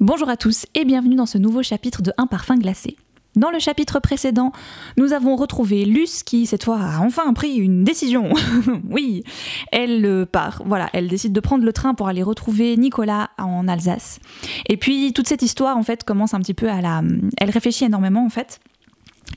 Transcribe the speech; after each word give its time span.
Bonjour 0.00 0.28
à 0.28 0.36
tous 0.36 0.64
et 0.76 0.84
bienvenue 0.84 1.16
dans 1.16 1.26
ce 1.26 1.38
nouveau 1.38 1.64
chapitre 1.64 2.02
de 2.02 2.12
Un 2.18 2.28
parfum 2.28 2.54
glacé. 2.54 2.96
Dans 3.34 3.50
le 3.50 3.58
chapitre 3.58 3.98
précédent, 3.98 4.52
nous 4.96 5.12
avons 5.12 5.34
retrouvé 5.34 5.84
Luce 5.84 6.22
qui, 6.22 6.46
cette 6.46 6.62
fois, 6.62 6.78
a 6.80 7.00
enfin 7.00 7.32
pris 7.32 7.56
une 7.56 7.82
décision. 7.82 8.32
oui, 8.88 9.24
elle 9.72 10.06
euh, 10.06 10.24
part. 10.24 10.62
Voilà, 10.64 10.88
elle 10.92 11.08
décide 11.08 11.32
de 11.32 11.40
prendre 11.40 11.64
le 11.64 11.72
train 11.72 11.94
pour 11.94 12.06
aller 12.06 12.22
retrouver 12.22 12.76
Nicolas 12.76 13.30
en 13.38 13.66
Alsace. 13.66 14.20
Et 14.68 14.76
puis, 14.76 15.12
toute 15.12 15.26
cette 15.26 15.42
histoire, 15.42 15.76
en 15.76 15.82
fait, 15.82 16.04
commence 16.04 16.32
un 16.32 16.38
petit 16.38 16.54
peu 16.54 16.70
à 16.70 16.80
la. 16.80 17.02
Elle 17.36 17.50
réfléchit 17.50 17.84
énormément, 17.84 18.24
en 18.24 18.30
fait. 18.30 18.60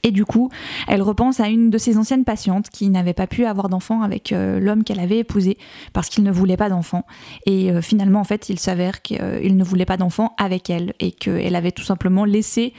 Et 0.04 0.12
du 0.12 0.26
coup, 0.26 0.50
elle 0.88 1.02
repense 1.02 1.40
à 1.40 1.48
une 1.48 1.70
de 1.70 1.78
ses 1.78 1.98
anciennes 1.98 2.24
patientes 2.24 2.70
qui 2.70 2.90
n'avait 2.90 3.14
pas 3.14 3.28
pu 3.28 3.46
avoir 3.46 3.70
d'enfant 3.70 4.02
avec 4.02 4.32
euh, 4.32 4.60
l'homme 4.60 4.84
qu'elle 4.84 5.00
avait 5.00 5.20
épousé 5.20 5.58
parce 5.94 6.10
qu'il 6.10 6.24
ne 6.24 6.32
voulait 6.32 6.58
pas 6.58 6.70
d'enfant. 6.70 7.06
Et 7.46 7.72
euh, 7.72 7.82
finalement, 7.82 8.20
en 8.20 8.24
fait, 8.24 8.50
il 8.50 8.60
s'avère 8.60 9.02
qu'il 9.02 9.58
ne 9.58 9.64
voulait 9.64 9.86
pas 9.86 9.98
d'enfant 9.98 10.34
avec 10.38 10.70
elle 10.70 10.94
et 11.00 11.12
qu'elle 11.12 11.56
avait 11.56 11.72
tout 11.72 11.84
simplement 11.84 12.26
laissé 12.26 12.74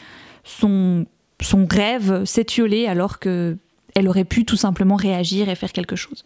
son, 0.45 1.07
son 1.41 1.67
rêve 1.71 2.25
s'étioler 2.25 2.87
alors 2.87 3.19
que 3.19 3.57
elle 3.95 4.09
aurait 4.09 4.25
pu 4.25 4.45
tout 4.45 4.57
simplement 4.57 4.97
réagir 4.97 5.49
et 5.49 5.55
faire 5.55 5.73
quelque 5.73 5.97
chose. 5.97 6.25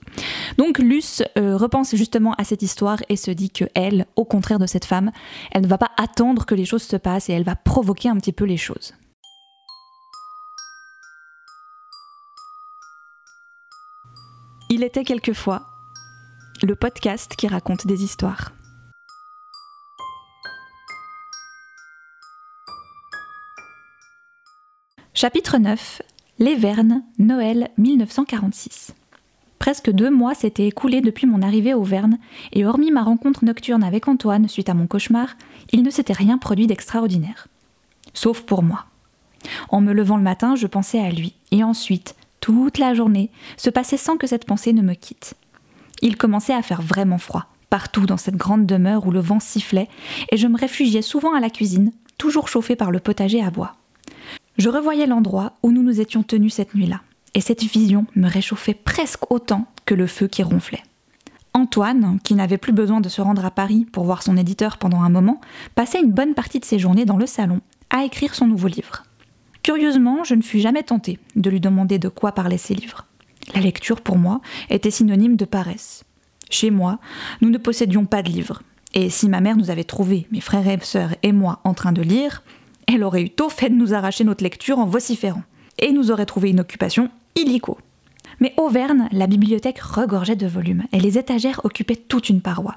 Donc 0.57 0.79
Luce 0.79 1.23
euh, 1.37 1.57
repense 1.57 1.97
justement 1.97 2.33
à 2.35 2.45
cette 2.45 2.63
histoire 2.63 3.03
et 3.09 3.17
se 3.17 3.31
dit 3.31 3.51
que 3.51 3.65
elle, 3.75 4.07
au 4.17 4.25
contraire 4.25 4.59
de 4.59 4.67
cette 4.67 4.85
femme, 4.85 5.11
elle 5.51 5.63
ne 5.63 5.67
va 5.67 5.79
pas 5.79 5.91
attendre 5.97 6.47
que 6.47 6.55
les 6.55 6.65
choses 6.65 6.85
se 6.85 6.97
passent 6.97 7.29
et 7.29 7.33
elle 7.33 7.45
va 7.45 7.57
provoquer 7.57 8.09
un 8.09 8.17
petit 8.17 8.33
peu 8.33 8.45
les 8.45 8.57
choses. 8.57 8.95
Il 14.79 14.85
était 14.85 15.05
quelquefois 15.05 15.63
le 16.63 16.75
podcast 16.75 17.35
qui 17.35 17.49
raconte 17.49 17.87
des 17.87 18.05
histoires. 18.05 18.53
Chapitre 25.15 25.57
9 25.57 26.03
Les 26.41 26.57
Vernes, 26.57 27.03
Noël 27.19 27.71
1946. 27.79 28.95
Presque 29.59 29.91
deux 29.91 30.11
mois 30.11 30.35
s'étaient 30.35 30.67
écoulés 30.67 31.01
depuis 31.01 31.27
mon 31.27 31.41
arrivée 31.41 31.73
au 31.73 31.83
Verne, 31.83 32.19
et 32.53 32.67
hormis 32.67 32.91
ma 32.91 33.03
rencontre 33.03 33.47
nocturne 33.47 33.83
avec 33.83 34.09
Antoine 34.09 34.47
suite 34.47 34.69
à 34.69 34.75
mon 34.75 34.87
cauchemar, 34.87 35.37
il 35.73 35.85
ne 35.85 35.91
s'était 35.91 36.13
rien 36.13 36.37
produit 36.37 36.67
d'extraordinaire. 36.67 37.49
Sauf 38.13 38.43
pour 38.43 38.63
moi. 38.63 38.85
En 39.71 39.81
me 39.81 39.95
levant 39.95 40.19
le 40.19 40.23
matin, 40.23 40.55
je 40.55 40.67
pensais 40.67 41.01
à 41.01 41.09
lui, 41.09 41.35
et 41.51 41.65
ensuite, 41.65 42.15
toute 42.47 42.79
la 42.79 42.95
journée, 42.95 43.31
se 43.57 43.71
passait 43.71 43.97
sans 43.97 44.17
que 44.17 44.29
cette 44.29 44.45
pensée 44.45 44.73
ne 44.73 44.81
me 44.81 44.95
quitte. 44.95 45.35
Il 46.01 46.17
commençait 46.17 46.55
à 46.55 46.63
faire 46.63 46.81
vraiment 46.81 47.19
froid, 47.19 47.47
partout 47.71 48.07
dans 48.07 48.17
cette 48.17 48.37
grande 48.37 48.67
demeure 48.67 49.05
où 49.05 49.11
le 49.11 49.19
vent 49.19 49.41
sifflait, 49.41 49.89
et 50.31 50.37
je 50.37 50.47
me 50.47 50.57
réfugiais 50.57 51.03
souvent 51.03 51.35
à 51.35 51.41
la 51.41 51.51
cuisine, 51.51 51.91
toujours 52.19 52.47
chauffée 52.47 52.77
par 52.77 52.93
le 52.93 53.01
potager 53.01 53.43
à 53.43 53.51
bois. 53.51 53.73
Je 54.59 54.69
revoyais 54.69 55.09
l'endroit 55.09 55.55
où 55.65 55.73
nous 55.73 55.83
nous 55.83 56.01
étions 56.01 56.23
tenus 56.23 56.55
cette 56.55 56.77
nuit-là, 56.77 57.01
et 57.35 57.41
cette 57.41 57.65
vision 57.65 58.07
me 58.15 58.29
réchauffait 58.29 58.75
presque 58.75 59.29
autant 59.33 59.67
que 59.85 59.95
le 59.95 60.07
feu 60.07 60.29
qui 60.29 60.45
ronflait. 60.45 60.85
Antoine, 61.53 62.21
qui 62.23 62.37
n'avait 62.37 62.59
plus 62.59 62.73
besoin 62.73 63.01
de 63.01 63.09
se 63.09 63.23
rendre 63.23 63.45
à 63.45 63.51
Paris 63.51 63.89
pour 63.91 64.05
voir 64.05 64.23
son 64.23 64.37
éditeur 64.37 64.79
pendant 64.79 65.01
un 65.01 65.09
moment, 65.09 65.41
passait 65.75 66.01
une 66.01 66.13
bonne 66.13 66.35
partie 66.35 66.61
de 66.61 66.65
ses 66.65 66.79
journées 66.79 67.07
dans 67.07 67.17
le 67.17 67.27
salon 67.27 67.61
à 67.91 68.05
écrire 68.05 68.37
son 68.37 68.47
nouveau 68.47 68.69
livre. 68.69 69.06
Curieusement, 69.67 70.23
je 70.23 70.37
ne 70.37 70.43
fus 70.43 70.61
jamais 70.61 70.85
tentée 70.85 71.19
de 71.35 71.51
lui 71.51 71.59
demander 71.59 71.99
de 71.99 72.09
quoi 72.09 72.31
parlaient 72.31 72.57
ses 72.57 72.77
livres. 72.77 73.05
La 73.53 73.61
lecture, 73.61 74.01
pour 74.01 74.17
moi, 74.17 74.41
était 74.71 74.93
synonyme 74.93 75.35
de 75.35 75.45
paresse. 75.45 76.05
Chez 76.49 76.71
moi, 76.71 77.01
nous 77.41 77.51
ne 77.51 77.59
possédions 77.59 78.05
pas 78.05 78.23
de 78.23 78.29
livres. 78.29 78.63
Et 78.95 79.11
si 79.11 79.29
ma 79.29 79.41
mère 79.41 79.57
nous 79.57 79.69
avait 79.73 79.83
trouvés, 79.83 80.29
mes 80.31 80.41
frères 80.41 80.69
et 80.69 80.79
sœurs 80.83 81.17
et 81.25 81.33
moi, 81.33 81.59
en 81.65 81.75
train 81.75 81.91
de 81.91 82.01
lire, 82.01 82.45
elle 82.87 83.03
aurait 83.03 83.23
eu 83.23 83.31
tôt 83.31 83.49
fait 83.49 83.69
de 83.69 83.75
nous 83.75 83.93
arracher 83.93 84.23
notre 84.23 84.45
lecture 84.45 84.79
en 84.79 84.87
vociférant. 84.87 85.43
Et 85.81 85.91
nous 85.91 86.13
aurait 86.13 86.27
trouvé 86.27 86.51
une 86.51 86.61
occupation 86.61 87.11
illico. 87.35 87.77
Mais 88.39 88.55
Auvergne, 88.59 89.09
la 89.11 89.27
bibliothèque 89.27 89.81
regorgeait 89.81 90.37
de 90.37 90.47
volumes, 90.47 90.85
et 90.93 91.01
les 91.01 91.19
étagères 91.19 91.61
occupaient 91.65 91.97
toute 91.97 92.29
une 92.29 92.41
paroi. 92.41 92.77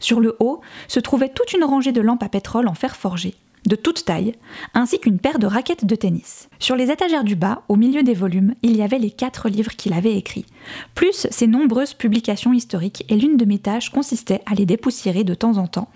Sur 0.00 0.20
le 0.20 0.36
haut 0.38 0.60
se 0.86 1.00
trouvait 1.00 1.30
toute 1.30 1.54
une 1.54 1.64
rangée 1.64 1.92
de 1.92 2.02
lampes 2.02 2.22
à 2.22 2.28
pétrole 2.28 2.68
en 2.68 2.74
fer 2.74 2.94
forgé, 2.94 3.36
de 3.66 3.76
toute 3.76 4.04
taille, 4.04 4.34
ainsi 4.74 4.98
qu'une 4.98 5.18
paire 5.18 5.38
de 5.38 5.46
raquettes 5.46 5.84
de 5.84 5.94
tennis. 5.94 6.48
Sur 6.58 6.76
les 6.76 6.90
étagères 6.90 7.24
du 7.24 7.36
bas, 7.36 7.62
au 7.68 7.76
milieu 7.76 8.02
des 8.02 8.14
volumes, 8.14 8.54
il 8.62 8.76
y 8.76 8.82
avait 8.82 8.98
les 8.98 9.10
quatre 9.10 9.48
livres 9.48 9.76
qu'il 9.76 9.92
avait 9.92 10.16
écrits, 10.16 10.46
plus 10.94 11.26
ses 11.30 11.46
nombreuses 11.46 11.94
publications 11.94 12.52
historiques, 12.52 13.04
et 13.08 13.16
l'une 13.16 13.36
de 13.36 13.44
mes 13.44 13.58
tâches 13.58 13.90
consistait 13.90 14.42
à 14.46 14.54
les 14.54 14.66
dépoussiérer 14.66 15.24
de 15.24 15.34
temps 15.34 15.58
en 15.58 15.66
temps, 15.66 15.90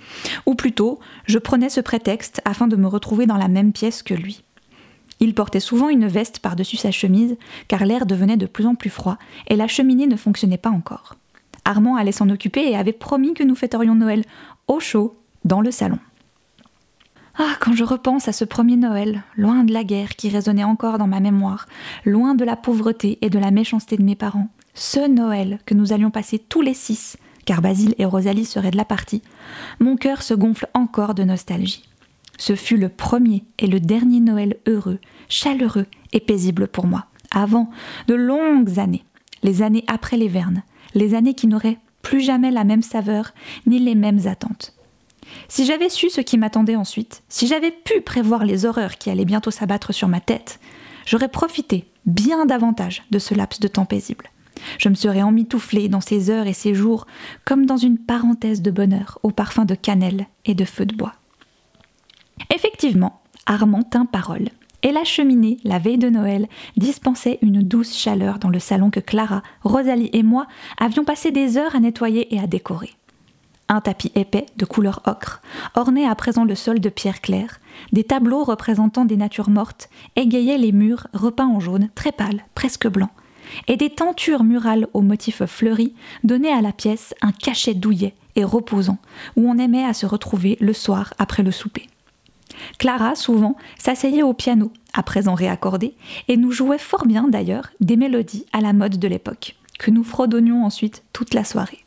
ou 0.46 0.54
plutôt, 0.54 0.98
je 1.26 1.38
prenais 1.38 1.68
ce 1.68 1.80
prétexte 1.80 2.40
afin 2.44 2.66
de 2.66 2.76
me 2.76 2.86
retrouver 2.86 3.26
dans 3.26 3.38
la 3.38 3.48
même 3.48 3.72
pièce 3.72 4.02
que 4.02 4.14
lui. 4.14 4.42
Il 5.20 5.34
portait 5.34 5.60
souvent 5.60 5.88
une 5.88 6.06
veste 6.06 6.40
par-dessus 6.40 6.76
sa 6.76 6.90
chemise, 6.90 7.36
car 7.68 7.86
l'air 7.86 8.04
devenait 8.04 8.36
de 8.36 8.46
plus 8.46 8.66
en 8.66 8.74
plus 8.74 8.90
froid, 8.90 9.18
et 9.48 9.56
la 9.56 9.68
cheminée 9.68 10.06
ne 10.06 10.16
fonctionnait 10.16 10.58
pas 10.58 10.70
encore. 10.70 11.16
Armand 11.64 11.96
allait 11.96 12.12
s'en 12.12 12.28
occuper 12.28 12.68
et 12.68 12.76
avait 12.76 12.92
promis 12.92 13.32
que 13.32 13.42
nous 13.42 13.54
fêterions 13.54 13.94
Noël 13.94 14.24
au 14.66 14.80
chaud, 14.80 15.16
dans 15.44 15.60
le 15.60 15.70
salon. 15.70 15.98
Ah, 17.36 17.56
quand 17.58 17.72
je 17.74 17.82
repense 17.82 18.28
à 18.28 18.32
ce 18.32 18.44
premier 18.44 18.76
Noël, 18.76 19.24
loin 19.36 19.64
de 19.64 19.72
la 19.72 19.82
guerre 19.82 20.10
qui 20.10 20.28
résonnait 20.28 20.62
encore 20.62 20.98
dans 20.98 21.08
ma 21.08 21.18
mémoire, 21.18 21.66
loin 22.04 22.36
de 22.36 22.44
la 22.44 22.54
pauvreté 22.54 23.18
et 23.22 23.30
de 23.30 23.40
la 23.40 23.50
méchanceté 23.50 23.96
de 23.96 24.04
mes 24.04 24.14
parents, 24.14 24.50
ce 24.74 25.08
Noël 25.08 25.58
que 25.66 25.74
nous 25.74 25.92
allions 25.92 26.12
passer 26.12 26.38
tous 26.38 26.62
les 26.62 26.74
six, 26.74 27.16
car 27.44 27.60
Basile 27.60 27.96
et 27.98 28.04
Rosalie 28.04 28.44
seraient 28.44 28.70
de 28.70 28.76
la 28.76 28.84
partie, 28.84 29.20
mon 29.80 29.96
cœur 29.96 30.22
se 30.22 30.32
gonfle 30.32 30.68
encore 30.74 31.14
de 31.14 31.24
nostalgie. 31.24 31.88
Ce 32.38 32.54
fut 32.54 32.76
le 32.76 32.88
premier 32.88 33.44
et 33.58 33.66
le 33.66 33.80
dernier 33.80 34.20
Noël 34.20 34.58
heureux, 34.68 35.00
chaleureux 35.28 35.86
et 36.12 36.20
paisible 36.20 36.68
pour 36.68 36.86
moi, 36.86 37.06
avant 37.32 37.68
de 38.06 38.14
longues 38.14 38.78
années, 38.78 39.04
les 39.42 39.62
années 39.62 39.84
après 39.88 40.16
les 40.16 40.28
Vernes, 40.28 40.62
les 40.94 41.14
années 41.14 41.34
qui 41.34 41.48
n'auraient 41.48 41.78
plus 42.00 42.20
jamais 42.20 42.52
la 42.52 42.62
même 42.62 42.82
saveur 42.82 43.32
ni 43.66 43.80
les 43.80 43.96
mêmes 43.96 44.28
attentes. 44.28 44.74
Si 45.48 45.64
j'avais 45.64 45.88
su 45.88 46.10
ce 46.10 46.20
qui 46.20 46.38
m'attendait 46.38 46.76
ensuite, 46.76 47.22
si 47.28 47.46
j'avais 47.46 47.70
pu 47.70 48.00
prévoir 48.00 48.44
les 48.44 48.66
horreurs 48.66 48.98
qui 48.98 49.10
allaient 49.10 49.24
bientôt 49.24 49.50
s'abattre 49.50 49.92
sur 49.92 50.08
ma 50.08 50.20
tête, 50.20 50.60
j'aurais 51.06 51.28
profité 51.28 51.86
bien 52.06 52.46
davantage 52.46 53.02
de 53.10 53.18
ce 53.18 53.34
laps 53.34 53.60
de 53.60 53.68
temps 53.68 53.86
paisible. 53.86 54.30
Je 54.78 54.88
me 54.88 54.94
serais 54.94 55.22
emmitouflée 55.22 55.88
dans 55.88 56.00
ces 56.00 56.30
heures 56.30 56.46
et 56.46 56.52
ces 56.52 56.74
jours 56.74 57.06
comme 57.44 57.66
dans 57.66 57.76
une 57.76 57.98
parenthèse 57.98 58.62
de 58.62 58.70
bonheur 58.70 59.18
au 59.22 59.30
parfum 59.30 59.64
de 59.64 59.74
cannelle 59.74 60.26
et 60.44 60.54
de 60.54 60.64
feu 60.64 60.86
de 60.86 60.94
bois. 60.94 61.14
Effectivement, 62.54 63.22
Armand 63.46 63.82
tint 63.82 64.06
parole, 64.06 64.48
et 64.82 64.92
la 64.92 65.04
cheminée, 65.04 65.58
la 65.64 65.78
veille 65.78 65.98
de 65.98 66.10
Noël, 66.10 66.46
dispensait 66.76 67.38
une 67.42 67.62
douce 67.62 67.96
chaleur 67.96 68.38
dans 68.38 68.50
le 68.50 68.58
salon 68.58 68.90
que 68.90 69.00
Clara, 69.00 69.42
Rosalie 69.62 70.10
et 70.12 70.22
moi 70.22 70.46
avions 70.78 71.04
passé 71.04 71.30
des 71.30 71.56
heures 71.56 71.74
à 71.74 71.80
nettoyer 71.80 72.34
et 72.34 72.38
à 72.38 72.46
décorer. 72.46 72.90
Un 73.68 73.80
tapis 73.80 74.12
épais 74.14 74.46
de 74.56 74.64
couleur 74.64 75.00
ocre 75.06 75.40
ornait 75.74 76.06
à 76.06 76.14
présent 76.14 76.44
le 76.44 76.54
sol 76.54 76.80
de 76.80 76.88
pierre 76.90 77.20
claire. 77.20 77.60
Des 77.92 78.04
tableaux 78.04 78.44
représentant 78.44 79.04
des 79.04 79.16
natures 79.16 79.48
mortes 79.48 79.88
égayaient 80.16 80.58
les 80.58 80.72
murs 80.72 81.06
repeints 81.14 81.48
en 81.48 81.60
jaune, 81.60 81.88
très 81.94 82.12
pâle, 82.12 82.44
presque 82.54 82.86
blanc. 82.88 83.10
Et 83.68 83.76
des 83.76 83.90
tentures 83.90 84.44
murales 84.44 84.86
aux 84.92 85.00
motifs 85.00 85.44
fleuris 85.46 85.94
donnaient 86.24 86.52
à 86.52 86.60
la 86.60 86.72
pièce 86.72 87.14
un 87.22 87.32
cachet 87.32 87.74
douillet 87.74 88.14
et 88.36 88.44
reposant, 88.44 88.98
où 89.36 89.48
on 89.48 89.58
aimait 89.58 89.84
à 89.84 89.94
se 89.94 90.06
retrouver 90.06 90.56
le 90.60 90.72
soir 90.72 91.14
après 91.18 91.42
le 91.42 91.52
souper. 91.52 91.88
Clara, 92.78 93.14
souvent, 93.14 93.56
s'asseyait 93.78 94.22
au 94.22 94.32
piano, 94.32 94.72
à 94.92 95.02
présent 95.02 95.34
réaccordé, 95.34 95.94
et 96.28 96.36
nous 96.36 96.52
jouait 96.52 96.78
fort 96.78 97.06
bien 97.06 97.28
d'ailleurs 97.28 97.68
des 97.80 97.96
mélodies 97.96 98.46
à 98.52 98.60
la 98.60 98.72
mode 98.72 98.98
de 98.98 99.08
l'époque, 99.08 99.56
que 99.78 99.90
nous 99.90 100.04
fredonnions 100.04 100.64
ensuite 100.64 101.02
toute 101.12 101.34
la 101.34 101.44
soirée. 101.44 101.83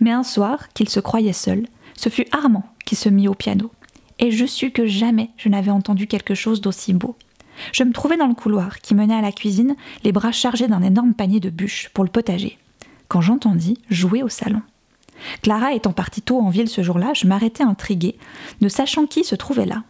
Mais 0.00 0.10
un 0.10 0.22
soir, 0.22 0.68
qu'il 0.74 0.88
se 0.88 1.00
croyait 1.00 1.32
seul, 1.32 1.66
ce 1.96 2.08
fut 2.08 2.26
Armand 2.32 2.64
qui 2.84 2.96
se 2.96 3.08
mit 3.08 3.28
au 3.28 3.34
piano. 3.34 3.70
Et 4.18 4.30
je 4.30 4.46
sus 4.46 4.70
que 4.70 4.86
jamais 4.86 5.30
je 5.36 5.48
n'avais 5.48 5.70
entendu 5.70 6.06
quelque 6.06 6.34
chose 6.34 6.60
d'aussi 6.60 6.92
beau. 6.92 7.16
Je 7.72 7.84
me 7.84 7.92
trouvais 7.92 8.16
dans 8.16 8.26
le 8.26 8.34
couloir 8.34 8.78
qui 8.80 8.94
menait 8.94 9.14
à 9.14 9.20
la 9.20 9.32
cuisine, 9.32 9.76
les 10.02 10.12
bras 10.12 10.32
chargés 10.32 10.68
d'un 10.68 10.82
énorme 10.82 11.14
panier 11.14 11.40
de 11.40 11.50
bûches 11.50 11.90
pour 11.94 12.04
le 12.04 12.10
potager, 12.10 12.58
quand 13.08 13.20
j'entendis 13.20 13.78
jouer 13.90 14.22
au 14.22 14.28
salon. 14.28 14.62
Clara 15.42 15.72
étant 15.72 15.92
partie 15.92 16.22
tôt 16.22 16.40
en 16.40 16.50
ville 16.50 16.68
ce 16.68 16.82
jour-là, 16.82 17.12
je 17.14 17.26
m'arrêtai 17.26 17.62
intriguée, 17.62 18.16
ne 18.60 18.68
sachant 18.68 19.06
qui 19.06 19.24
se 19.24 19.36
trouvait 19.36 19.66
là. 19.66 19.84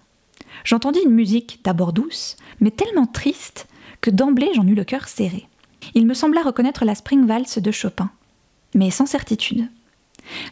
J'entendis 0.64 1.00
une 1.04 1.10
musique 1.14 1.60
d'abord 1.64 1.92
douce, 1.92 2.36
mais 2.60 2.70
tellement 2.70 3.06
triste 3.06 3.66
que 4.00 4.10
d'emblée 4.10 4.50
j'en 4.54 4.66
eus 4.66 4.74
le 4.74 4.84
cœur 4.84 5.08
serré. 5.08 5.48
Il 5.94 6.06
me 6.06 6.14
sembla 6.14 6.42
reconnaître 6.42 6.84
la 6.84 6.94
Spring 6.94 7.26
Valse 7.26 7.58
de 7.58 7.70
Chopin, 7.70 8.10
mais 8.74 8.90
sans 8.90 9.06
certitude. 9.06 9.68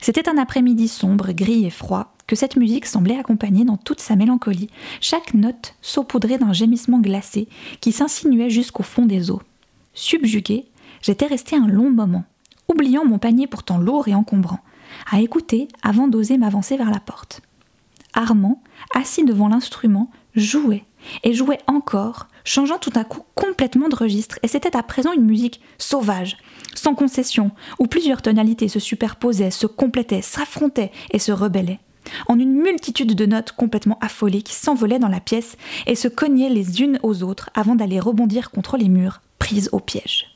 C'était 0.01 0.29
un 0.29 0.39
après-midi 0.39 0.89
sombre, 0.89 1.33
gris 1.33 1.65
et 1.65 1.71
froid, 1.71 2.15
que 2.27 2.37
cette 2.37 2.57
musique 2.57 2.87
semblait 2.87 3.19
accompagner 3.19 3.65
dans 3.65 3.77
toute 3.77 4.01
sa 4.01 4.17
mélancolie, 4.17 4.71
chaque 5.01 5.35
note 5.35 5.75
saupoudrée 5.83 6.39
d'un 6.39 6.53
gémissement 6.53 7.01
glacé 7.01 7.49
qui 7.81 7.93
s'insinuait 7.93 8.51
jusqu'au 8.51 8.83
fond 8.83 9.07
des 9.07 9.31
eaux. 9.31 9.43
Subjugué, 9.95 10.67
j'étais 11.03 11.27
resté 11.27 11.57
un 11.57 11.67
long 11.67 11.91
moment, 11.91 12.25
oubliant 12.69 13.05
mon 13.05 13.19
panier 13.19 13.47
pourtant 13.47 13.79
lourd 13.79 14.09
et 14.09 14.15
encombrant, 14.15 14.61
à 15.11 15.21
écouter 15.21 15.69
avant 15.83 16.09
d'oser 16.09 16.39
m'avancer 16.39 16.77
vers 16.77 16.91
la 16.91 17.01
porte. 17.01 17.43
Armand, 18.15 18.63
assis 18.95 19.25
devant 19.25 19.49
l'instrument, 19.49 20.11
jouait 20.35 20.85
et 21.25 21.35
jouait 21.35 21.61
encore, 21.67 22.29
changeant 22.45 22.79
tout 22.79 22.93
à 22.95 23.05
coup 23.05 23.23
complètement 23.35 23.89
de 23.89 23.97
registre, 23.97 24.39
et 24.43 24.49
c'était 24.49 24.77
à 24.77 24.83
présent 24.83 25.13
une 25.13 25.25
musique 25.25 25.61
sauvage, 25.79 26.37
sans 26.83 26.97
concession, 26.97 27.53
où 27.79 27.87
plusieurs 27.87 28.23
tonalités 28.23 28.67
se 28.67 28.81
superposaient, 28.81 29.53
se 29.53 29.69
complétaient, 29.69 30.21
s'affrontaient 30.21 30.91
et 31.13 31.21
se 31.21 31.31
rebellaient, 31.31 31.79
en 32.27 32.41
une 32.41 32.55
multitude 32.55 33.15
de 33.15 33.25
notes 33.25 33.53
complètement 33.53 33.99
affolées 34.01 34.43
qui 34.43 34.55
s'envolaient 34.55 34.99
dans 34.99 35.07
la 35.07 35.21
pièce 35.21 35.57
et 35.87 35.95
se 35.95 36.09
cognaient 36.09 36.49
les 36.49 36.83
unes 36.83 36.99
aux 37.05 37.23
autres 37.23 37.51
avant 37.55 37.77
d'aller 37.77 38.01
rebondir 38.01 38.51
contre 38.51 38.77
les 38.77 38.89
murs, 38.89 39.21
prises 39.39 39.69
au 39.71 39.79
piège. 39.79 40.27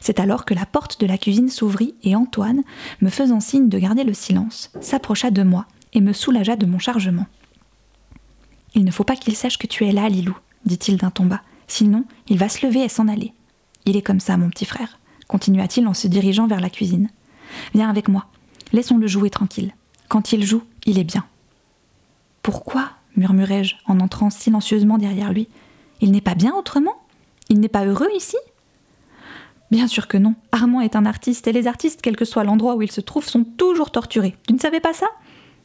C'est 0.00 0.20
alors 0.20 0.44
que 0.44 0.54
la 0.54 0.66
porte 0.66 1.00
de 1.00 1.06
la 1.06 1.18
cuisine 1.18 1.50
s'ouvrit 1.50 1.96
et 2.04 2.14
Antoine, 2.14 2.62
me 3.00 3.10
faisant 3.10 3.40
signe 3.40 3.68
de 3.68 3.78
garder 3.78 4.04
le 4.04 4.14
silence, 4.14 4.70
s'approcha 4.80 5.32
de 5.32 5.42
moi 5.42 5.66
et 5.94 6.00
me 6.00 6.12
soulagea 6.12 6.54
de 6.54 6.66
mon 6.66 6.78
chargement. 6.78 7.26
Il 8.76 8.84
ne 8.84 8.92
faut 8.92 9.04
pas 9.04 9.16
qu'il 9.16 9.34
sache 9.34 9.58
que 9.58 9.66
tu 9.66 9.84
es 9.84 9.92
là, 9.92 10.08
Lilou, 10.08 10.36
dit-il 10.64 10.96
d'un 10.96 11.10
ton 11.10 11.24
bas. 11.26 11.42
Sinon, 11.66 12.04
il 12.28 12.38
va 12.38 12.48
se 12.48 12.64
lever 12.64 12.84
et 12.84 12.88
s'en 12.88 13.08
aller. 13.08 13.32
Il 13.84 13.96
est 13.96 14.02
comme 14.02 14.20
ça, 14.20 14.36
mon 14.36 14.48
petit 14.48 14.64
frère, 14.64 14.98
continua-t-il 15.28 15.86
en 15.86 15.94
se 15.94 16.08
dirigeant 16.08 16.46
vers 16.46 16.60
la 16.60 16.70
cuisine. 16.70 17.10
Viens 17.74 17.90
avec 17.90 18.08
moi. 18.08 18.26
Laissons-le 18.72 19.06
jouer 19.06 19.30
tranquille. 19.30 19.74
Quand 20.08 20.32
il 20.32 20.44
joue, 20.44 20.62
il 20.84 20.98
est 20.98 21.04
bien. 21.04 21.24
Pourquoi 22.42 22.90
murmurai-je 23.16 23.76
en 23.86 24.00
entrant 24.00 24.30
silencieusement 24.30 24.98
derrière 24.98 25.32
lui. 25.32 25.48
Il 26.00 26.10
n'est 26.10 26.20
pas 26.20 26.34
bien 26.34 26.54
autrement? 26.54 26.94
Il 27.48 27.60
n'est 27.60 27.68
pas 27.68 27.84
heureux 27.84 28.10
ici? 28.14 28.36
Bien 29.70 29.88
sûr 29.88 30.06
que 30.06 30.16
non. 30.16 30.34
Armand 30.52 30.80
est 30.80 30.96
un 30.96 31.06
artiste 31.06 31.48
et 31.48 31.52
les 31.52 31.66
artistes, 31.66 32.00
quel 32.02 32.16
que 32.16 32.24
soit 32.24 32.44
l'endroit 32.44 32.76
où 32.76 32.82
ils 32.82 32.92
se 32.92 33.00
trouvent, 33.00 33.28
sont 33.28 33.44
toujours 33.44 33.90
torturés. 33.90 34.36
Tu 34.46 34.54
ne 34.54 34.58
savais 34.58 34.80
pas 34.80 34.92
ça? 34.92 35.06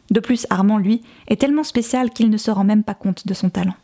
De 0.10 0.20
plus, 0.20 0.48
Armand, 0.50 0.78
lui, 0.78 1.04
est 1.28 1.40
tellement 1.40 1.64
spécial 1.64 2.10
qu'il 2.10 2.30
ne 2.30 2.38
se 2.38 2.52
rend 2.52 2.64
même 2.64 2.84
pas 2.84 2.96
compte 2.96 3.28
de 3.28 3.34
son 3.34 3.50
talent. 3.50 3.76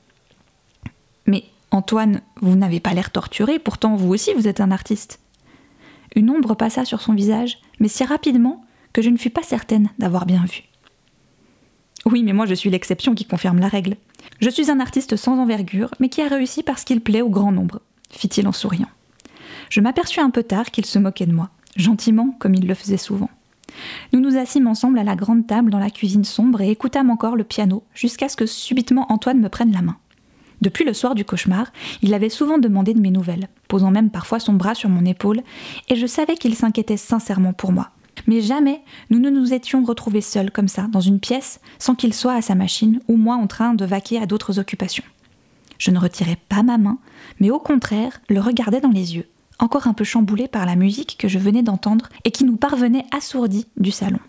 Mais 1.25 1.44
Antoine, 1.71 2.21
vous 2.41 2.56
n'avez 2.56 2.79
pas 2.79 2.94
l'air 2.94 3.12
torturé, 3.12 3.59
pourtant 3.59 3.95
vous 3.95 4.12
aussi 4.12 4.33
vous 4.33 4.47
êtes 4.47 4.62
un 4.62 4.71
artiste. 4.71 5.19
Une 6.18 6.31
ombre 6.31 6.56
passa 6.56 6.84
sur 6.84 7.00
son 7.00 7.14
visage, 7.14 7.60
mais 7.80 7.88
si 7.88 8.04
rapidement 8.04 8.66
que 8.92 9.04
je 9.04 9.12
ne 9.12 9.18
fus 9.18 9.30
pas 9.30 9.44
certaine 9.44 9.92
d'avoir 10.00 10.25
bien 10.25 10.44
vu. 10.46 10.64
Oui, 12.08 12.24
mais 12.24 12.34
moi 12.34 12.48
je 12.48 12.56
suis 12.56 12.72
l'exception 12.72 13.14
qui 13.14 13.25
confirme 13.25 13.60
la 13.60 13.68
règle. 13.68 13.98
Je 14.40 14.50
suis 14.50 14.72
un 14.72 14.80
artiste 14.80 15.16
sans 15.16 15.38
envergure, 15.38 15.92
mais 16.00 16.10
qui 16.10 16.24
a 16.24 16.28
réussi 16.28 16.64
parce 16.64 16.84
qu'il 16.84 17.02
plaît 17.02 17.22
au 17.22 17.30
grand 17.30 17.52
nombre, 17.52 17.81
fit-il 18.10 18.48
en 18.48 18.52
souriant. 18.52 18.90
Je 19.69 19.80
m'aperçus 19.80 20.19
un 20.19 20.31
peu 20.31 20.42
tard 20.42 20.72
qu'il 20.72 20.88
se 20.88 20.98
moquait 20.98 21.28
de 21.28 21.34
moi, 21.34 21.52
gentiment 21.75 22.36
comme 22.40 22.56
il 22.56 22.66
le 22.66 22.74
faisait 22.74 22.98
souvent. 22.98 23.30
Nous 24.12 24.20
nous 24.20 24.38
assîmes 24.38 24.66
ensemble 24.66 24.98
à 24.98 25.04
la 25.04 25.16
grande 25.16 25.46
table 25.46 25.70
dans 25.70 25.78
la 25.78 25.92
cuisine 25.92 26.24
sombre 26.24 26.62
et 26.62 26.72
écoutâmes 26.72 27.12
encore 27.12 27.36
le 27.36 27.44
piano 27.44 27.84
jusqu'à 27.94 28.28
ce 28.28 28.38
que 28.38 28.48
subitement 28.48 29.06
Antoine 29.12 29.40
me 29.40 29.50
prenne 29.50 29.72
la 29.72 29.84
main. 29.84 29.98
Depuis 30.62 30.86
le 30.86 30.94
soir 30.94 31.13
du 31.13 31.24
cauchemar, 31.24 31.68
il 32.01 32.13
avait 32.13 32.30
souvent 32.30 32.57
demandé 32.57 32.94
de 32.94 33.00
mes 33.00 33.12
nouvelles, 33.12 33.48
posant 33.68 33.92
même 33.92 34.09
parfois 34.09 34.39
son 34.39 34.54
bras 34.54 34.75
sur 34.75 34.89
mon 34.89 35.06
épaule, 35.06 35.42
et 35.89 35.95
je 35.95 36.07
savais 36.07 36.36
qu'il 36.36 36.56
s'inquiétait 36.56 36.98
sincèrement 36.98 37.54
pour 37.54 37.71
moi. 37.71 37.92
Mais 38.25 38.42
jamais 38.42 38.81
nous 39.12 39.19
ne 39.19 39.30
nous 39.30 39.54
étions 39.54 39.83
retrouvés 39.83 40.21
seuls 40.21 40.51
comme 40.51 40.68
ça, 40.68 40.88
dans 40.88 41.00
une 41.00 41.19
pièce, 41.19 41.59
sans 41.77 41.94
qu'il 41.94 42.13
soit 42.13 42.33
à 42.33 42.42
sa 42.42 42.56
machine 42.56 43.00
ou 43.07 43.15
moi 43.15 43.36
en 43.36 43.48
train 43.48 43.75
de 43.75 43.86
vaquer 43.86 44.19
à 44.19 44.25
d'autres 44.25 44.57
occupations. 44.57 45.04
Je 45.77 45.92
ne 45.92 46.00
retirais 46.00 46.38
pas 46.50 46.63
ma 46.63 46.80
main, 46.80 46.98
mais 47.39 47.51
au 47.51 47.60
contraire 47.60 48.19
le 48.30 48.42
regardais 48.42 48.81
dans 48.81 48.89
les 48.89 49.15
yeux, 49.15 49.27
encore 49.60 49.88
un 49.88 49.94
peu 49.94 50.03
chamboulé 50.03 50.48
par 50.48 50.65
la 50.65 50.75
musique 50.75 51.18
que 51.19 51.27
je 51.27 51.38
venais 51.38 51.62
d'entendre 51.62 52.10
et 52.25 52.31
qui 52.31 52.44
nous 52.44 52.57
parvenait 52.57 53.06
assourdis 53.15 53.68
du 53.77 53.92
salon. 53.92 54.19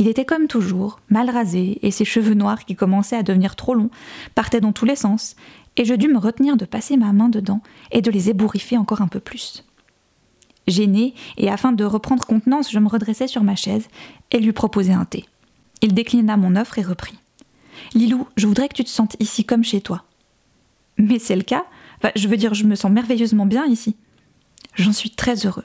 Il 0.00 0.08
était 0.08 0.24
comme 0.24 0.46
toujours, 0.46 0.98
mal 1.10 1.28
rasé, 1.28 1.78
et 1.82 1.90
ses 1.90 2.06
cheveux 2.06 2.32
noirs 2.32 2.64
qui 2.64 2.74
commençaient 2.74 3.18
à 3.18 3.22
devenir 3.22 3.54
trop 3.54 3.74
longs 3.74 3.90
partaient 4.34 4.62
dans 4.62 4.72
tous 4.72 4.86
les 4.86 4.96
sens, 4.96 5.36
et 5.76 5.84
je 5.84 5.92
dus 5.92 6.08
me 6.08 6.18
retenir 6.18 6.56
de 6.56 6.64
passer 6.64 6.96
ma 6.96 7.12
main 7.12 7.28
dedans 7.28 7.60
et 7.92 8.00
de 8.00 8.10
les 8.10 8.30
ébouriffer 8.30 8.78
encore 8.78 9.02
un 9.02 9.08
peu 9.08 9.20
plus. 9.20 9.62
Gêné, 10.66 11.12
et 11.36 11.50
afin 11.50 11.72
de 11.72 11.84
reprendre 11.84 12.24
contenance, 12.24 12.72
je 12.72 12.78
me 12.78 12.88
redressai 12.88 13.26
sur 13.26 13.44
ma 13.44 13.56
chaise 13.56 13.88
et 14.30 14.38
lui 14.38 14.52
proposai 14.52 14.94
un 14.94 15.04
thé. 15.04 15.26
Il 15.82 15.92
déclina 15.92 16.38
mon 16.38 16.56
offre 16.56 16.78
et 16.78 16.82
reprit. 16.82 17.18
Lilou, 17.92 18.26
je 18.38 18.46
voudrais 18.46 18.68
que 18.70 18.76
tu 18.76 18.84
te 18.84 18.88
sentes 18.88 19.16
ici 19.20 19.44
comme 19.44 19.64
chez 19.64 19.82
toi. 19.82 20.04
Mais 20.96 21.18
c'est 21.18 21.36
le 21.36 21.42
cas. 21.42 21.66
je 22.16 22.26
veux 22.26 22.38
dire, 22.38 22.54
je 22.54 22.64
me 22.64 22.74
sens 22.74 22.90
merveilleusement 22.90 23.44
bien 23.44 23.66
ici. 23.66 23.96
J'en 24.76 24.94
suis 24.94 25.10
très 25.10 25.44
heureux. 25.44 25.64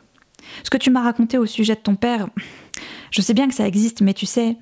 Ce 0.64 0.70
que 0.70 0.78
tu 0.78 0.90
m'as 0.90 1.04
raconté 1.04 1.38
au 1.38 1.46
sujet 1.46 1.76
de 1.76 1.80
ton 1.80 1.96
père, 1.96 2.28
je 3.16 3.22
sais 3.22 3.34
bien 3.34 3.48
que 3.48 3.54
ça 3.54 3.66
existe, 3.66 4.02
mais 4.02 4.14
tu 4.14 4.26
sais. 4.26 4.58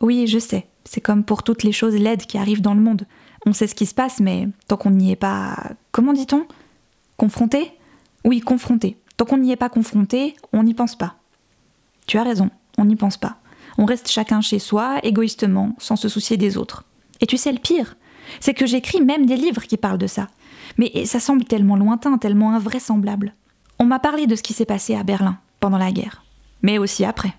Oui, 0.00 0.26
je 0.26 0.38
sais. 0.38 0.66
C'est 0.84 1.02
comme 1.02 1.24
pour 1.24 1.42
toutes 1.42 1.62
les 1.62 1.72
choses 1.72 1.94
laides 1.94 2.24
qui 2.24 2.38
arrivent 2.38 2.62
dans 2.62 2.72
le 2.72 2.80
monde. 2.80 3.06
On 3.44 3.52
sait 3.52 3.66
ce 3.66 3.74
qui 3.74 3.84
se 3.84 3.92
passe, 3.92 4.18
mais 4.18 4.48
tant 4.66 4.78
qu'on 4.78 4.92
n'y 4.92 5.12
est 5.12 5.16
pas. 5.16 5.72
Comment 5.90 6.14
dit-on? 6.14 6.46
Confronté? 7.18 7.70
Oui, 8.24 8.40
confronté. 8.40 8.96
Tant 9.18 9.26
qu'on 9.26 9.36
n'y 9.36 9.52
est 9.52 9.56
pas 9.56 9.68
confronté, 9.68 10.34
on 10.54 10.62
n'y 10.62 10.72
pense 10.72 10.96
pas. 10.96 11.16
Tu 12.06 12.16
as 12.16 12.22
raison, 12.22 12.48
on 12.78 12.86
n'y 12.86 12.96
pense 12.96 13.18
pas. 13.18 13.36
On 13.76 13.84
reste 13.84 14.08
chacun 14.08 14.40
chez 14.40 14.58
soi, 14.58 14.98
égoïstement, 15.02 15.74
sans 15.76 15.96
se 15.96 16.08
soucier 16.08 16.38
des 16.38 16.56
autres. 16.56 16.84
Et 17.20 17.26
tu 17.26 17.36
sais 17.36 17.52
le 17.52 17.58
pire 17.58 17.96
C'est 18.40 18.54
que 18.54 18.64
j'écris 18.64 19.02
même 19.02 19.26
des 19.26 19.36
livres 19.36 19.64
qui 19.64 19.76
parlent 19.76 19.98
de 19.98 20.06
ça. 20.06 20.28
Mais 20.78 21.04
ça 21.04 21.20
semble 21.20 21.44
tellement 21.44 21.76
lointain, 21.76 22.16
tellement 22.16 22.52
invraisemblable. 22.52 23.34
On 23.78 23.84
m'a 23.84 23.98
parlé 23.98 24.26
de 24.26 24.34
ce 24.34 24.42
qui 24.42 24.54
s'est 24.54 24.64
passé 24.64 24.94
à 24.94 25.02
Berlin 25.02 25.36
pendant 25.60 25.76
la 25.76 25.92
guerre, 25.92 26.24
mais 26.62 26.78
aussi 26.78 27.04
après. 27.04 27.34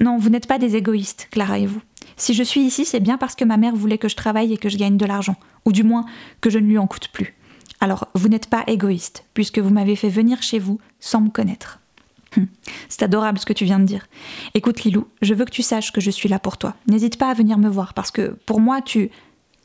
Non, 0.00 0.16
vous 0.16 0.30
n'êtes 0.30 0.46
pas 0.46 0.58
des 0.58 0.76
égoïstes, 0.76 1.28
Clara 1.30 1.58
et 1.58 1.66
vous. 1.66 1.82
Si 2.16 2.34
je 2.34 2.42
suis 2.42 2.62
ici, 2.62 2.84
c'est 2.84 3.00
bien 3.00 3.18
parce 3.18 3.34
que 3.34 3.44
ma 3.44 3.58
mère 3.58 3.76
voulait 3.76 3.98
que 3.98 4.08
je 4.08 4.16
travaille 4.16 4.52
et 4.52 4.56
que 4.56 4.68
je 4.68 4.78
gagne 4.78 4.96
de 4.96 5.06
l'argent, 5.06 5.36
ou 5.66 5.72
du 5.72 5.84
moins 5.84 6.06
que 6.40 6.50
je 6.50 6.58
ne 6.58 6.66
lui 6.66 6.78
en 6.78 6.86
coûte 6.86 7.08
plus. 7.08 7.34
Alors, 7.80 8.08
vous 8.14 8.28
n'êtes 8.28 8.48
pas 8.48 8.64
égoïste, 8.66 9.24
puisque 9.34 9.58
vous 9.58 9.70
m'avez 9.70 9.96
fait 9.96 10.08
venir 10.08 10.42
chez 10.42 10.58
vous 10.58 10.80
sans 11.00 11.20
me 11.20 11.30
connaître. 11.30 11.80
Hum, 12.36 12.46
c'est 12.88 13.02
adorable 13.02 13.38
ce 13.38 13.46
que 13.46 13.52
tu 13.52 13.64
viens 13.64 13.78
de 13.78 13.84
dire. 13.84 14.06
Écoute, 14.54 14.84
Lilou, 14.84 15.06
je 15.20 15.34
veux 15.34 15.44
que 15.44 15.50
tu 15.50 15.62
saches 15.62 15.92
que 15.92 16.00
je 16.00 16.10
suis 16.10 16.28
là 16.28 16.38
pour 16.38 16.56
toi. 16.56 16.74
N'hésite 16.86 17.18
pas 17.18 17.30
à 17.30 17.34
venir 17.34 17.58
me 17.58 17.68
voir, 17.68 17.94
parce 17.94 18.10
que 18.10 18.36
pour 18.46 18.60
moi, 18.60 18.80
tu. 18.80 19.10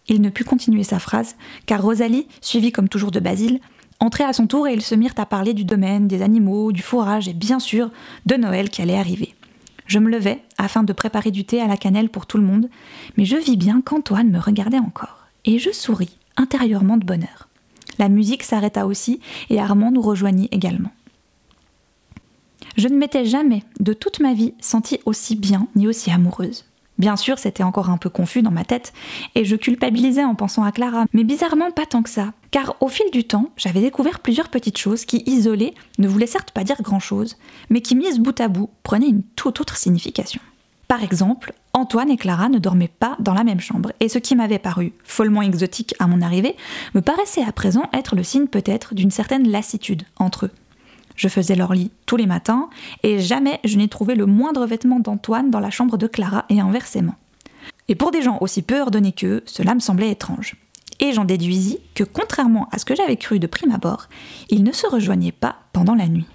Il 0.07 0.21
ne 0.21 0.29
put 0.29 0.43
continuer 0.43 0.83
sa 0.83 0.99
phrase, 0.99 1.35
car 1.65 1.81
Rosalie, 1.81 2.27
suivie 2.39 2.71
comme 2.71 2.89
toujours 2.89 3.11
de 3.11 3.19
Basile, 3.19 3.59
Entrés 3.99 4.25
à 4.25 4.33
son 4.33 4.45
tour 4.45 4.67
et 4.67 4.73
ils 4.73 4.81
se 4.81 4.93
mirent 4.93 5.13
à 5.17 5.25
parler 5.25 5.53
du 5.53 5.63
domaine, 5.63 6.07
des 6.07 6.21
animaux, 6.21 6.73
du 6.73 6.81
fourrage 6.81 7.29
et 7.29 7.33
bien 7.33 7.59
sûr 7.59 7.89
de 8.25 8.35
Noël 8.35 8.69
qui 8.69 8.81
allait 8.81 8.97
arriver. 8.97 9.33
Je 9.85 9.99
me 9.99 10.09
levai 10.09 10.41
afin 10.57 10.83
de 10.83 10.93
préparer 10.93 11.31
du 11.31 11.45
thé 11.45 11.61
à 11.61 11.67
la 11.67 11.77
cannelle 11.77 12.09
pour 12.09 12.25
tout 12.25 12.37
le 12.37 12.43
monde, 12.43 12.69
mais 13.17 13.25
je 13.25 13.37
vis 13.37 13.57
bien 13.57 13.81
qu'Antoine 13.81 14.29
me 14.29 14.39
regardait 14.39 14.79
encore, 14.79 15.27
et 15.45 15.59
je 15.59 15.71
souris 15.71 16.17
intérieurement 16.37 16.97
de 16.97 17.05
bonheur. 17.05 17.47
La 17.97 18.09
musique 18.09 18.43
s'arrêta 18.43 18.85
aussi 18.85 19.19
et 19.49 19.59
Armand 19.59 19.91
nous 19.91 20.01
rejoignit 20.01 20.49
également. 20.51 20.91
Je 22.77 22.87
ne 22.89 22.97
m'étais 22.97 23.25
jamais, 23.25 23.63
de 23.79 23.93
toute 23.93 24.19
ma 24.19 24.33
vie, 24.33 24.53
sentie 24.59 24.99
aussi 25.05 25.35
bien 25.35 25.67
ni 25.75 25.87
aussi 25.87 26.11
amoureuse. 26.11 26.65
Bien 26.97 27.17
sûr, 27.17 27.39
c'était 27.39 27.63
encore 27.63 27.89
un 27.89 27.97
peu 27.97 28.09
confus 28.09 28.41
dans 28.41 28.51
ma 28.51 28.63
tête, 28.63 28.93
et 29.35 29.43
je 29.43 29.57
culpabilisais 29.57 30.23
en 30.23 30.33
pensant 30.33 30.63
à 30.63 30.71
Clara, 30.71 31.05
mais 31.13 31.25
bizarrement 31.25 31.71
pas 31.71 31.85
tant 31.85 32.03
que 32.03 32.09
ça, 32.09 32.31
car 32.51 32.75
au 32.79 32.87
fil 32.87 33.11
du 33.11 33.25
temps, 33.25 33.49
j'avais 33.57 33.81
découvert 33.81 34.19
plusieurs 34.19 34.49
petites 34.49 34.77
choses 34.77 35.03
qui, 35.03 35.23
isolées, 35.25 35.73
ne 35.97 36.07
voulaient 36.07 36.25
certes 36.25 36.51
pas 36.51 36.63
dire 36.63 36.81
grand-chose, 36.81 37.35
mais 37.69 37.81
qui, 37.81 37.95
mises 37.95 38.19
bout 38.19 38.39
à 38.39 38.47
bout, 38.47 38.69
prenaient 38.83 39.09
une 39.09 39.23
toute 39.35 39.59
autre 39.59 39.75
signification. 39.75 40.41
Par 40.87 41.03
exemple, 41.03 41.53
Antoine 41.73 42.11
et 42.11 42.17
Clara 42.17 42.47
ne 42.47 42.59
dormaient 42.59 42.87
pas 42.87 43.17
dans 43.19 43.33
la 43.33 43.43
même 43.43 43.59
chambre, 43.59 43.91
et 43.99 44.07
ce 44.07 44.19
qui 44.19 44.35
m'avait 44.35 44.59
paru 44.59 44.93
follement 45.03 45.41
exotique 45.41 45.95
à 45.99 46.07
mon 46.07 46.21
arrivée 46.21 46.55
me 46.93 47.01
paraissait 47.01 47.43
à 47.43 47.51
présent 47.51 47.89
être 47.91 48.15
le 48.15 48.23
signe 48.23 48.47
peut-être 48.47 48.95
d'une 48.95 49.11
certaine 49.11 49.49
lassitude 49.49 50.03
entre 50.17 50.45
eux. 50.45 50.51
Je 51.15 51.27
faisais 51.27 51.55
leur 51.55 51.73
lit 51.73 51.91
tous 52.05 52.17
les 52.17 52.25
matins, 52.25 52.69
et 53.03 53.19
jamais 53.19 53.59
je 53.63 53.77
n'ai 53.77 53.87
trouvé 53.87 54.15
le 54.15 54.25
moindre 54.25 54.65
vêtement 54.65 54.99
d'Antoine 54.99 55.49
dans 55.49 55.59
la 55.59 55.69
chambre 55.69 55.97
de 55.97 56.07
Clara 56.07 56.45
et 56.49 56.59
inversement. 56.59 57.15
Et 57.87 57.95
pour 57.95 58.11
des 58.11 58.21
gens 58.21 58.37
aussi 58.41 58.61
peu 58.61 58.81
ordonnés 58.81 59.11
qu'eux, 59.11 59.43
cela 59.45 59.75
me 59.75 59.79
semblait 59.79 60.11
étrange. 60.11 60.55
Et 60.99 61.13
j'en 61.13 61.25
déduisis 61.25 61.79
que, 61.93 62.03
contrairement 62.03 62.67
à 62.71 62.79
ce 62.79 62.85
que 62.85 62.95
j'avais 62.95 63.17
cru 63.17 63.39
de 63.39 63.47
prime 63.47 63.71
abord, 63.71 64.07
ils 64.49 64.63
ne 64.63 64.71
se 64.71 64.87
rejoignaient 64.87 65.31
pas 65.31 65.57
pendant 65.73 65.95
la 65.95 66.07
nuit. 66.07 66.25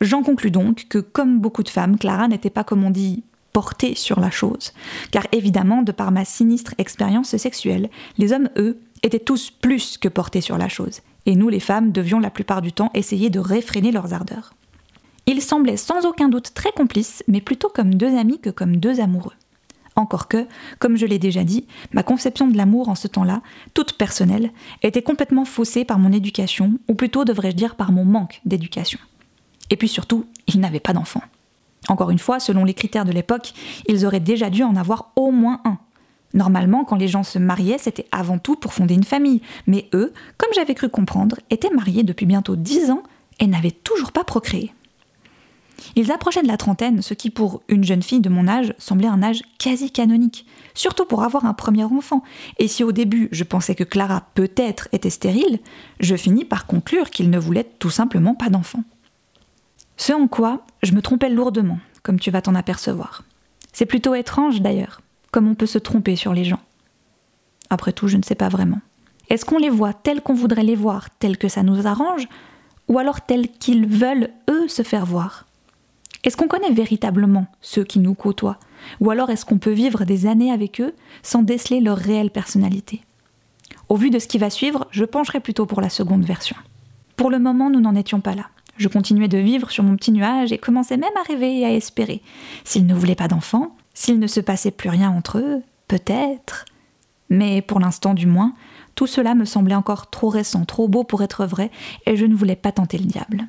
J'en 0.00 0.22
conclus 0.22 0.50
donc 0.50 0.86
que, 0.88 0.98
comme 0.98 1.40
beaucoup 1.40 1.62
de 1.62 1.68
femmes, 1.68 1.98
Clara 1.98 2.28
n'était 2.28 2.50
pas, 2.50 2.64
comme 2.64 2.84
on 2.84 2.90
dit, 2.90 3.24
portée 3.52 3.94
sur 3.94 4.20
la 4.20 4.30
chose. 4.30 4.72
Car 5.10 5.26
évidemment, 5.32 5.82
de 5.82 5.92
par 5.92 6.12
ma 6.12 6.24
sinistre 6.24 6.74
expérience 6.78 7.34
sexuelle, 7.36 7.88
les 8.18 8.32
hommes, 8.32 8.50
eux, 8.58 8.78
étaient 9.02 9.18
tous 9.18 9.50
plus 9.50 9.96
que 9.98 10.08
portés 10.08 10.40
sur 10.40 10.58
la 10.58 10.68
chose 10.68 11.00
et 11.26 11.36
nous 11.36 11.48
les 11.48 11.60
femmes 11.60 11.92
devions 11.92 12.20
la 12.20 12.30
plupart 12.30 12.62
du 12.62 12.72
temps 12.72 12.90
essayer 12.94 13.30
de 13.30 13.40
réfréner 13.40 13.92
leurs 13.92 14.14
ardeurs. 14.14 14.54
Ils 15.26 15.42
semblaient 15.42 15.76
sans 15.76 16.06
aucun 16.06 16.28
doute 16.28 16.54
très 16.54 16.72
complices, 16.72 17.24
mais 17.26 17.40
plutôt 17.40 17.68
comme 17.68 17.94
deux 17.94 18.16
amis 18.16 18.38
que 18.40 18.50
comme 18.50 18.76
deux 18.76 19.00
amoureux. 19.00 19.34
Encore 19.96 20.28
que, 20.28 20.46
comme 20.78 20.96
je 20.96 21.06
l'ai 21.06 21.18
déjà 21.18 21.42
dit, 21.42 21.66
ma 21.92 22.02
conception 22.02 22.46
de 22.46 22.56
l'amour 22.56 22.90
en 22.90 22.94
ce 22.94 23.08
temps-là, 23.08 23.40
toute 23.74 23.94
personnelle, 23.94 24.52
était 24.82 25.02
complètement 25.02 25.46
faussée 25.46 25.84
par 25.84 25.98
mon 25.98 26.12
éducation, 26.12 26.74
ou 26.86 26.94
plutôt 26.94 27.24
devrais-je 27.24 27.56
dire 27.56 27.74
par 27.76 27.92
mon 27.92 28.04
manque 28.04 28.40
d'éducation. 28.44 29.00
Et 29.70 29.76
puis 29.76 29.88
surtout, 29.88 30.26
ils 30.46 30.60
n'avaient 30.60 30.80
pas 30.80 30.92
d'enfants. 30.92 31.22
Encore 31.88 32.10
une 32.10 32.18
fois, 32.18 32.40
selon 32.40 32.64
les 32.64 32.74
critères 32.74 33.04
de 33.04 33.12
l'époque, 33.12 33.54
ils 33.88 34.04
auraient 34.04 34.20
déjà 34.20 34.50
dû 34.50 34.62
en 34.62 34.76
avoir 34.76 35.12
au 35.16 35.30
moins 35.30 35.60
un. 35.64 35.78
Normalement, 36.34 36.84
quand 36.84 36.96
les 36.96 37.08
gens 37.08 37.22
se 37.22 37.38
mariaient, 37.38 37.78
c'était 37.78 38.06
avant 38.12 38.38
tout 38.38 38.56
pour 38.56 38.74
fonder 38.74 38.94
une 38.94 39.04
famille. 39.04 39.40
Mais 39.66 39.88
eux, 39.94 40.12
comme 40.36 40.52
j'avais 40.54 40.74
cru 40.74 40.88
comprendre, 40.88 41.36
étaient 41.50 41.70
mariés 41.70 42.02
depuis 42.02 42.26
bientôt 42.26 42.56
dix 42.56 42.90
ans 42.90 43.02
et 43.38 43.46
n'avaient 43.46 43.70
toujours 43.70 44.12
pas 44.12 44.24
procréé. 44.24 44.72
Ils 45.94 46.10
approchaient 46.10 46.42
de 46.42 46.48
la 46.48 46.56
trentaine, 46.56 47.02
ce 47.02 47.14
qui 47.14 47.30
pour 47.30 47.62
une 47.68 47.84
jeune 47.84 48.02
fille 48.02 48.20
de 48.20 48.28
mon 48.28 48.48
âge 48.48 48.74
semblait 48.78 49.08
un 49.08 49.22
âge 49.22 49.42
quasi 49.58 49.90
canonique, 49.90 50.46
surtout 50.74 51.04
pour 51.04 51.22
avoir 51.22 51.44
un 51.44 51.54
premier 51.54 51.84
enfant. 51.84 52.22
Et 52.58 52.68
si 52.68 52.82
au 52.82 52.92
début 52.92 53.28
je 53.32 53.44
pensais 53.44 53.74
que 53.74 53.84
Clara 53.84 54.22
peut-être 54.34 54.88
était 54.92 55.10
stérile, 55.10 55.60
je 56.00 56.16
finis 56.16 56.44
par 56.44 56.66
conclure 56.66 57.10
qu'il 57.10 57.30
ne 57.30 57.38
voulait 57.38 57.70
tout 57.78 57.90
simplement 57.90 58.34
pas 58.34 58.48
d'enfant. 58.48 58.84
Ce 59.96 60.12
en 60.12 60.28
quoi 60.28 60.64
je 60.82 60.92
me 60.92 61.02
trompais 61.02 61.30
lourdement, 61.30 61.78
comme 62.02 62.20
tu 62.20 62.30
vas 62.30 62.42
t'en 62.42 62.54
apercevoir. 62.54 63.22
C'est 63.72 63.86
plutôt 63.86 64.14
étrange 64.14 64.60
d'ailleurs, 64.60 65.00
comme 65.36 65.48
on 65.48 65.54
peut 65.54 65.66
se 65.66 65.76
tromper 65.76 66.16
sur 66.16 66.32
les 66.32 66.44
gens. 66.44 66.60
Après 67.68 67.92
tout, 67.92 68.08
je 68.08 68.16
ne 68.16 68.22
sais 68.22 68.34
pas 68.34 68.48
vraiment. 68.48 68.80
Est-ce 69.28 69.44
qu'on 69.44 69.58
les 69.58 69.68
voit 69.68 69.92
tels 69.92 70.22
qu'on 70.22 70.32
voudrait 70.32 70.64
les 70.64 70.74
voir, 70.74 71.10
tels 71.18 71.36
que 71.36 71.48
ça 71.48 71.62
nous 71.62 71.86
arrange, 71.86 72.26
ou 72.88 72.98
alors 72.98 73.20
tels 73.20 73.50
qu'ils 73.50 73.86
veulent, 73.86 74.30
eux, 74.48 74.66
se 74.66 74.80
faire 74.80 75.04
voir? 75.04 75.44
Est-ce 76.24 76.38
qu'on 76.38 76.48
connaît 76.48 76.72
véritablement 76.72 77.48
ceux 77.60 77.84
qui 77.84 77.98
nous 77.98 78.14
côtoient? 78.14 78.58
Ou 79.00 79.10
alors 79.10 79.28
est-ce 79.28 79.44
qu'on 79.44 79.58
peut 79.58 79.72
vivre 79.72 80.04
des 80.04 80.24
années 80.24 80.50
avec 80.50 80.80
eux 80.80 80.94
sans 81.22 81.42
déceler 81.42 81.82
leur 81.82 81.98
réelle 81.98 82.30
personnalité? 82.30 83.02
Au 83.90 83.96
vu 83.96 84.08
de 84.08 84.18
ce 84.18 84.28
qui 84.28 84.38
va 84.38 84.48
suivre, 84.48 84.86
je 84.90 85.04
pencherai 85.04 85.40
plutôt 85.40 85.66
pour 85.66 85.82
la 85.82 85.90
seconde 85.90 86.24
version. 86.24 86.56
Pour 87.14 87.28
le 87.28 87.38
moment, 87.38 87.68
nous 87.68 87.82
n'en 87.82 87.94
étions 87.94 88.22
pas 88.22 88.34
là. 88.34 88.46
Je 88.78 88.88
continuais 88.88 89.28
de 89.28 89.36
vivre 89.36 89.70
sur 89.70 89.84
mon 89.84 89.96
petit 89.96 90.12
nuage 90.12 90.50
et 90.50 90.56
commençais 90.56 90.96
même 90.96 91.10
à 91.14 91.28
rêver 91.28 91.60
et 91.60 91.66
à 91.66 91.74
espérer. 91.74 92.22
S'ils 92.64 92.86
ne 92.86 92.94
voulaient 92.94 93.14
pas 93.14 93.28
d'enfants, 93.28 93.76
s'il 93.96 94.20
ne 94.20 94.26
se 94.26 94.40
passait 94.40 94.70
plus 94.70 94.90
rien 94.90 95.10
entre 95.10 95.38
eux, 95.38 95.62
peut-être. 95.88 96.66
Mais 97.30 97.62
pour 97.62 97.80
l'instant 97.80 98.12
du 98.12 98.26
moins, 98.26 98.52
tout 98.94 99.06
cela 99.06 99.34
me 99.34 99.46
semblait 99.46 99.74
encore 99.74 100.10
trop 100.10 100.28
récent, 100.28 100.66
trop 100.66 100.86
beau 100.86 101.02
pour 101.02 101.22
être 101.22 101.46
vrai, 101.46 101.70
et 102.04 102.14
je 102.14 102.26
ne 102.26 102.34
voulais 102.34 102.56
pas 102.56 102.72
tenter 102.72 102.98
le 102.98 103.06
diable. 103.06 103.48